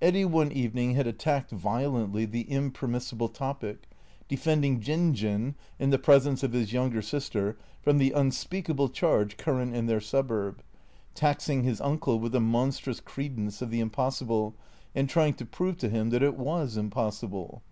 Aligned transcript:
Eddy 0.00 0.24
one 0.24 0.50
evening 0.52 0.94
had 0.94 1.06
attacked 1.06 1.50
violently 1.50 2.24
the 2.24 2.50
impermissible 2.50 3.28
topic, 3.28 3.82
defending 4.26 4.80
Jin 4.80 5.12
Jin 5.12 5.54
(in 5.78 5.90
the 5.90 5.98
presence 5.98 6.42
of 6.42 6.54
his 6.54 6.72
younger 6.72 7.02
sister) 7.02 7.58
from 7.82 7.98
the 7.98 8.12
unspeakable 8.12 8.88
charge 8.88 9.36
current 9.36 9.74
in 9.76 9.84
their 9.84 10.00
suburb, 10.00 10.62
taxing 11.14 11.62
his 11.62 11.82
uncle 11.82 12.18
with 12.18 12.34
a 12.34 12.40
monstrous 12.40 13.00
cre 13.00 13.24
dence 13.28 13.60
of 13.60 13.68
the 13.70 13.80
impossible, 13.80 14.54
and 14.94 15.10
trying 15.10 15.34
to 15.34 15.44
prove 15.44 15.76
to 15.76 15.90
him 15.90 16.08
that 16.08 16.22
it 16.22 16.38
was 16.38 16.78
impossible. 16.78 17.62